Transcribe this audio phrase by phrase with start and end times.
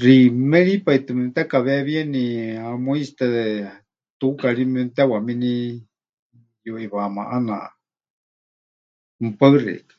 [0.00, 2.24] Xiimeri pai tɨ memɨtekaweewieni
[2.64, 3.28] hamuitsite,
[4.18, 5.52] tuuka ri memɨtewamini
[6.64, 7.56] yuʼiwaáma ʼaana.
[9.22, 9.98] Mɨpaɨ xeikɨ́a.